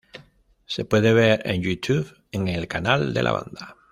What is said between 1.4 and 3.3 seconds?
en Youtube en el canal de